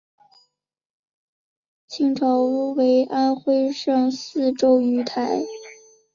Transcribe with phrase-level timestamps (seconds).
[1.87, 2.39] 清朝
[2.73, 5.45] 为安徽省泗州盱眙。